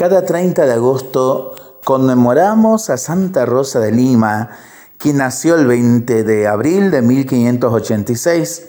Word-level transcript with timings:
Cada 0.00 0.24
30 0.24 0.64
de 0.64 0.72
agosto 0.72 1.54
conmemoramos 1.84 2.88
a 2.88 2.96
Santa 2.96 3.44
Rosa 3.44 3.80
de 3.80 3.92
Lima, 3.92 4.48
quien 4.96 5.18
nació 5.18 5.56
el 5.56 5.66
20 5.66 6.24
de 6.24 6.48
abril 6.48 6.90
de 6.90 7.02
1586. 7.02 8.66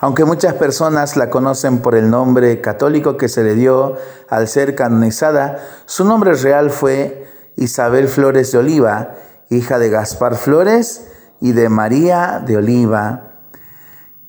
Aunque 0.00 0.24
muchas 0.24 0.54
personas 0.54 1.16
la 1.16 1.30
conocen 1.30 1.78
por 1.78 1.94
el 1.94 2.10
nombre 2.10 2.60
católico 2.60 3.16
que 3.16 3.28
se 3.28 3.44
le 3.44 3.54
dio 3.54 3.94
al 4.28 4.48
ser 4.48 4.74
canonizada, 4.74 5.64
su 5.86 6.04
nombre 6.04 6.34
real 6.34 6.70
fue 6.70 7.24
Isabel 7.54 8.08
Flores 8.08 8.50
de 8.50 8.58
Oliva, 8.58 9.14
hija 9.50 9.78
de 9.78 9.90
Gaspar 9.90 10.34
Flores 10.34 11.06
y 11.40 11.52
de 11.52 11.68
María 11.68 12.42
de 12.44 12.56
Oliva. 12.56 13.44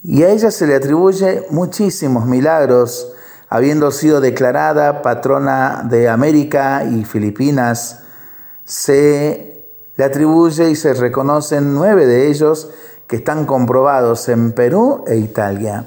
Y 0.03 0.21
a 0.21 0.29
ella 0.29 0.51
se 0.51 0.67
le 0.67 0.75
atribuye 0.75 1.47
muchísimos 1.49 2.27
milagros, 2.27 3.14
habiendo 3.49 3.91
sido 3.91 4.21
declarada 4.21 5.01
patrona 5.01 5.85
de 5.89 6.09
América 6.09 6.83
y 6.83 7.05
Filipinas. 7.05 8.01
Se 8.63 9.69
le 9.95 10.03
atribuye 10.03 10.69
y 10.69 10.75
se 10.75 10.93
reconocen 10.93 11.73
nueve 11.73 12.05
de 12.05 12.27
ellos 12.27 12.69
que 13.07 13.17
están 13.17 13.45
comprobados 13.45 14.27
en 14.29 14.51
Perú 14.51 15.03
e 15.07 15.17
Italia. 15.17 15.85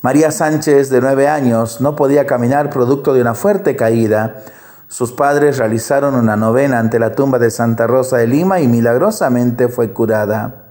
María 0.00 0.30
Sánchez, 0.30 0.90
de 0.90 1.00
nueve 1.00 1.26
años, 1.28 1.80
no 1.80 1.96
podía 1.96 2.26
caminar 2.26 2.70
producto 2.70 3.14
de 3.14 3.20
una 3.20 3.34
fuerte 3.34 3.74
caída. 3.74 4.44
Sus 4.86 5.12
padres 5.12 5.58
realizaron 5.58 6.14
una 6.14 6.36
novena 6.36 6.78
ante 6.78 7.00
la 7.00 7.12
tumba 7.12 7.40
de 7.40 7.50
Santa 7.50 7.88
Rosa 7.88 8.18
de 8.18 8.28
Lima 8.28 8.60
y 8.60 8.68
milagrosamente 8.68 9.68
fue 9.68 9.92
curada. 9.92 10.68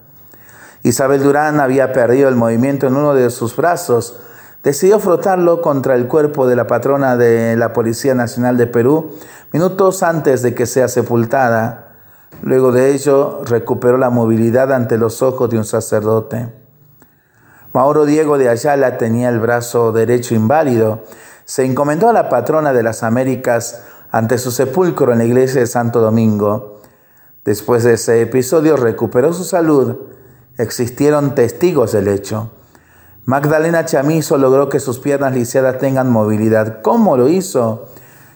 Isabel 0.82 1.22
Durán 1.22 1.60
había 1.60 1.92
perdido 1.92 2.30
el 2.30 2.36
movimiento 2.36 2.88
en 2.88 2.96
uno 2.96 3.14
de 3.14 3.30
sus 3.30 3.56
brazos. 3.56 4.18
Decidió 4.68 5.00
frotarlo 5.00 5.62
contra 5.62 5.96
el 5.96 6.10
cuerpo 6.10 6.46
de 6.46 6.58
la 6.58 6.68
patrona 6.68 7.16
de 7.16 7.56
la 7.56 7.72
Policía 7.72 8.14
Nacional 8.16 8.58
de 8.58 8.68
Perú 8.68 9.12
minutos 9.54 10.04
antes 10.04 10.42
de 10.42 10.54
que 10.54 10.66
sea 10.66 10.90
sepultada. 10.90 11.96
Luego 12.42 12.74
de 12.74 12.92
ello 12.92 13.46
recuperó 13.46 13.98
la 13.98 14.10
movilidad 14.10 14.74
ante 14.74 14.98
los 14.98 15.22
ojos 15.22 15.50
de 15.50 15.58
un 15.58 15.64
sacerdote. 15.64 16.52
Mauro 17.72 18.06
Diego 18.06 18.38
de 18.38 18.50
Ayala 18.50 18.98
tenía 18.98 19.30
el 19.30 19.40
brazo 19.40 19.94
derecho 19.94 20.36
inválido. 20.36 21.06
Se 21.46 21.64
encomendó 21.64 22.10
a 22.10 22.14
la 22.14 22.28
patrona 22.28 22.74
de 22.74 22.84
las 22.84 23.04
Américas 23.04 23.86
ante 24.12 24.38
su 24.38 24.52
sepulcro 24.52 25.14
en 25.14 25.20
la 25.20 25.24
iglesia 25.24 25.62
de 25.62 25.68
Santo 25.68 26.02
Domingo. 26.02 26.82
Después 27.46 27.86
de 27.86 27.94
ese 27.94 28.22
episodio 28.22 28.76
recuperó 28.76 29.32
su 29.32 29.46
salud 29.46 29.96
Existieron 30.58 31.36
testigos 31.36 31.94
del 31.94 32.10
hecho. 32.10 32.52
Magdalena 33.28 33.84
Chamizo 33.84 34.38
logró 34.38 34.70
que 34.70 34.80
sus 34.80 35.00
piernas 35.00 35.34
lisiadas 35.34 35.80
tengan 35.80 36.10
movilidad. 36.10 36.82
¿Cómo 36.82 37.18
lo 37.18 37.28
hizo? 37.28 37.90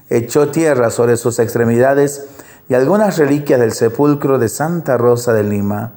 Echó 0.09 0.49
tierra 0.49 0.89
sobre 0.89 1.15
sus 1.15 1.39
extremidades 1.39 2.25
y 2.67 2.73
algunas 2.73 3.17
reliquias 3.17 3.61
del 3.61 3.71
sepulcro 3.71 4.37
de 4.37 4.49
Santa 4.49 4.97
Rosa 4.97 5.31
de 5.31 5.45
Lima. 5.45 5.93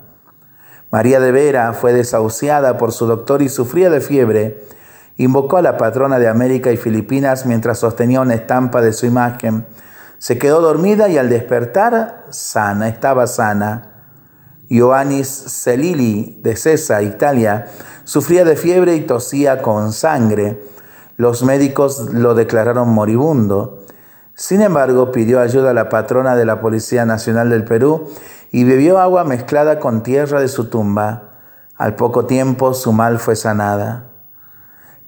María 0.92 1.18
de 1.18 1.32
Vera 1.32 1.72
fue 1.72 1.92
desahuciada 1.92 2.78
por 2.78 2.92
su 2.92 3.06
doctor 3.06 3.42
y 3.42 3.48
sufría 3.48 3.90
de 3.90 4.00
fiebre. 4.00 4.64
Invocó 5.16 5.56
a 5.56 5.62
la 5.62 5.76
patrona 5.76 6.20
de 6.20 6.28
América 6.28 6.70
y 6.70 6.76
Filipinas 6.76 7.46
mientras 7.46 7.80
sostenía 7.80 8.20
una 8.20 8.34
estampa 8.34 8.80
de 8.80 8.92
su 8.92 9.06
imagen. 9.06 9.66
Se 10.18 10.38
quedó 10.38 10.60
dormida 10.60 11.08
y 11.08 11.18
al 11.18 11.30
despertar, 11.30 12.26
sana, 12.30 12.86
estaba 12.86 13.26
sana. 13.26 13.90
Ioannis 14.68 15.28
Celili 15.28 16.40
de 16.44 16.56
Cesa, 16.56 17.02
Italia, 17.02 17.66
sufría 18.04 18.44
de 18.44 18.56
fiebre 18.56 18.94
y 18.96 19.00
tosía 19.00 19.62
con 19.62 19.92
sangre. 19.92 20.62
Los 21.16 21.42
médicos 21.42 22.12
lo 22.12 22.34
declararon 22.34 22.88
moribundo. 22.88 23.84
Sin 24.34 24.62
embargo, 24.62 25.12
pidió 25.12 25.40
ayuda 25.40 25.70
a 25.70 25.74
la 25.74 25.88
patrona 25.88 26.36
de 26.36 26.44
la 26.44 26.60
Policía 26.60 27.04
Nacional 27.04 27.50
del 27.50 27.64
Perú 27.64 28.08
y 28.50 28.64
bebió 28.64 28.98
agua 28.98 29.24
mezclada 29.24 29.78
con 29.78 30.02
tierra 30.02 30.40
de 30.40 30.48
su 30.48 30.66
tumba. 30.66 31.30
Al 31.76 31.96
poco 31.96 32.26
tiempo 32.26 32.74
su 32.74 32.92
mal 32.92 33.18
fue 33.18 33.36
sanada. 33.36 34.10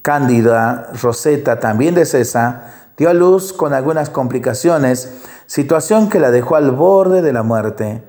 Cándida 0.02 0.88
Rosetta, 1.00 1.58
también 1.58 1.94
de 1.94 2.06
Cesa, 2.06 2.72
dio 2.96 3.10
a 3.10 3.14
luz 3.14 3.52
con 3.52 3.74
algunas 3.74 4.10
complicaciones, 4.10 5.12
situación 5.46 6.08
que 6.08 6.20
la 6.20 6.30
dejó 6.30 6.56
al 6.56 6.70
borde 6.70 7.22
de 7.22 7.32
la 7.32 7.42
muerte. 7.42 8.04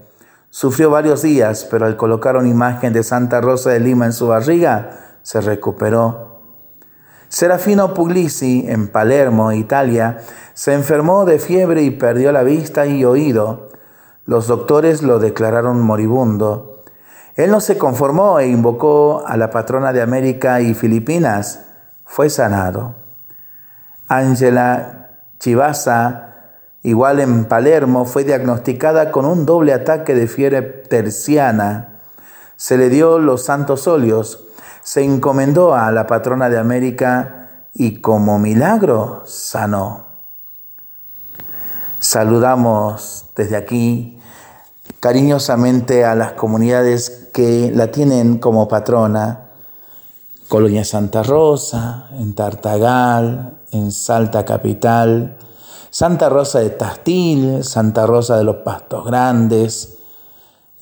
Sufrió 0.60 0.90
varios 0.90 1.22
días, 1.22 1.68
pero 1.70 1.86
al 1.86 1.98
colocar 1.98 2.36
una 2.36 2.48
imagen 2.48 2.92
de 2.92 3.04
Santa 3.04 3.42
Rosa 3.42 3.70
de 3.70 3.80
Lima 3.80 4.08
en 4.08 4.12
su 4.12 4.30
barriga, 4.30 5.20
se 5.22 5.40
recuperó. 5.40 6.40
Serafino 7.30 7.94
Puglisi, 7.94 8.66
en 8.68 8.88
Palermo, 8.88 9.52
Italia, 9.52 10.18
se 10.56 10.74
enfermó 10.74 11.26
de 11.26 11.38
fiebre 11.38 11.84
y 11.84 11.92
perdió 11.92 12.32
la 12.32 12.42
vista 12.42 12.88
y 12.88 13.06
oído. 13.06 13.70
Los 14.26 14.48
doctores 14.48 15.04
lo 15.04 15.20
declararon 15.20 15.80
moribundo. 15.80 16.82
Él 17.36 17.52
no 17.52 17.60
se 17.60 17.78
conformó 17.78 18.40
e 18.40 18.48
invocó 18.48 19.26
a 19.28 19.38
la 19.38 19.52
patrona 19.52 19.94
de 19.94 20.02
América 20.02 20.60
y 20.60 20.74
Filipinas. 20.74 21.66
Fue 22.04 22.32
sanado. 22.32 22.96
Ángela 24.08 25.20
Chivasa, 25.38 26.27
igual 26.88 27.20
en 27.20 27.44
Palermo, 27.46 28.06
fue 28.06 28.24
diagnosticada 28.24 29.12
con 29.12 29.26
un 29.26 29.46
doble 29.46 29.74
ataque 29.74 30.16
de 30.16 30.26
fiebre 30.26 30.62
terciana. 30.62 32.00
Se 32.56 32.78
le 32.78 32.88
dio 32.88 33.20
los 33.20 33.44
santos 33.44 33.90
óleos, 33.90 34.46
se 34.84 35.04
encomendó 35.04 35.76
a 35.76 35.92
la 35.92 36.08
patrona 36.08 36.50
de 36.50 36.58
América 36.58 37.50
y 37.74 38.00
como 38.00 38.40
milagro 38.40 39.24
sanó. 39.26 40.06
Saludamos 42.00 43.26
desde 43.36 43.58
aquí 43.58 44.22
cariñosamente 45.02 46.06
a 46.06 46.16
las 46.16 46.34
comunidades 46.34 47.28
que 47.34 47.70
la 47.76 47.92
tienen 47.92 48.38
como 48.38 48.70
patrona. 48.70 49.50
Colonia 50.48 50.86
Santa 50.86 51.22
Rosa, 51.22 52.08
en 52.14 52.34
Tartagal, 52.34 53.58
en 53.74 53.92
Salta 53.92 54.46
Capital, 54.46 55.38
Santa 55.90 56.30
Rosa 56.30 56.60
de 56.60 56.72
Tastil, 56.72 57.64
Santa 57.64 58.06
Rosa 58.06 58.38
de 58.38 58.44
los 58.44 58.58
Pastos 58.58 59.06
Grandes, 59.06 59.98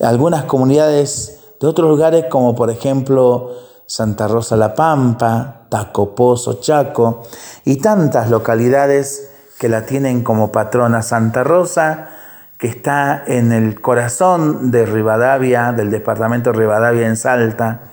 algunas 0.00 0.44
comunidades 0.44 1.40
de 1.60 1.66
otros 1.66 1.88
lugares 1.88 2.26
como 2.28 2.54
por 2.54 2.70
ejemplo 2.70 3.52
Santa 3.86 4.28
Rosa 4.28 4.56
La 4.56 4.74
Pampa, 4.74 5.66
Tacopozo, 5.68 6.60
Chaco 6.60 7.22
y 7.64 7.76
tantas 7.76 8.30
localidades 8.30 9.30
que 9.58 9.68
la 9.68 9.86
tienen 9.86 10.22
como 10.22 10.52
patrona 10.52 11.02
Santa 11.02 11.44
Rosa, 11.44 12.10
que 12.58 12.66
está 12.66 13.22
en 13.26 13.52
el 13.52 13.80
corazón 13.80 14.70
de 14.70 14.86
Rivadavia, 14.86 15.72
del 15.72 15.90
departamento 15.90 16.52
de 16.52 16.58
Rivadavia 16.58 17.06
en 17.06 17.16
Salta, 17.16 17.92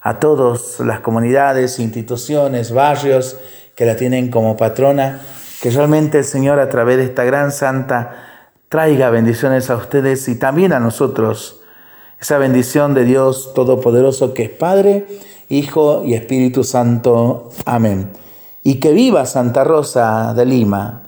a 0.00 0.20
todas 0.20 0.80
las 0.80 1.00
comunidades, 1.00 1.78
instituciones, 1.78 2.72
barrios 2.72 3.38
que 3.74 3.86
la 3.86 3.96
tienen 3.96 4.30
como 4.30 4.56
patrona 4.56 5.20
que 5.64 5.70
realmente 5.70 6.18
el 6.18 6.24
Señor 6.24 6.60
a 6.60 6.68
través 6.68 6.98
de 6.98 7.04
esta 7.04 7.24
gran 7.24 7.50
santa 7.50 8.16
traiga 8.68 9.08
bendiciones 9.08 9.70
a 9.70 9.76
ustedes 9.76 10.28
y 10.28 10.38
también 10.38 10.74
a 10.74 10.78
nosotros. 10.78 11.62
Esa 12.20 12.36
bendición 12.36 12.92
de 12.92 13.06
Dios 13.06 13.54
Todopoderoso 13.54 14.34
que 14.34 14.42
es 14.42 14.50
Padre, 14.50 15.06
Hijo 15.48 16.02
y 16.04 16.12
Espíritu 16.12 16.64
Santo. 16.64 17.48
Amén. 17.64 18.10
Y 18.62 18.74
que 18.74 18.92
viva 18.92 19.24
Santa 19.24 19.64
Rosa 19.64 20.34
de 20.34 20.44
Lima. 20.44 21.00